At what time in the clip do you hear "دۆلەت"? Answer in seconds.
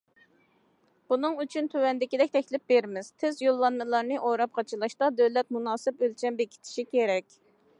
5.21-5.55